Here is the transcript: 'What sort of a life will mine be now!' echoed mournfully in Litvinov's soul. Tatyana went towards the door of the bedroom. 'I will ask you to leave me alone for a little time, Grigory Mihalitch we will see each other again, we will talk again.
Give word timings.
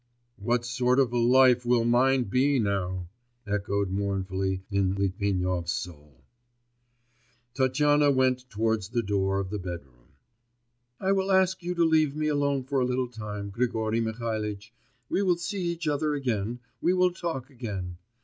'What 0.39 0.65
sort 0.65 0.99
of 0.99 1.13
a 1.13 1.19
life 1.19 1.63
will 1.63 1.85
mine 1.85 2.23
be 2.23 2.57
now!' 2.57 3.07
echoed 3.45 3.91
mournfully 3.91 4.63
in 4.71 4.95
Litvinov's 4.95 5.73
soul. 5.73 6.23
Tatyana 7.53 8.09
went 8.09 8.49
towards 8.49 8.89
the 8.89 9.03
door 9.03 9.39
of 9.39 9.51
the 9.51 9.59
bedroom. 9.59 10.13
'I 10.99 11.11
will 11.11 11.31
ask 11.31 11.61
you 11.61 11.75
to 11.75 11.85
leave 11.85 12.15
me 12.15 12.29
alone 12.29 12.63
for 12.63 12.79
a 12.79 12.83
little 12.85 13.09
time, 13.09 13.51
Grigory 13.51 14.01
Mihalitch 14.01 14.73
we 15.07 15.21
will 15.21 15.37
see 15.37 15.65
each 15.65 15.87
other 15.87 16.15
again, 16.15 16.61
we 16.81 16.93
will 16.93 17.11
talk 17.11 17.51
again. 17.51 17.97